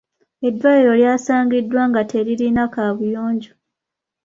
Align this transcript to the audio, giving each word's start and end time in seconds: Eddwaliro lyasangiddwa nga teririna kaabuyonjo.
Eddwaliro 0.47 0.93
lyasangiddwa 1.01 1.81
nga 1.89 2.01
teririna 2.11 2.63
kaabuyonjo. 2.73 3.51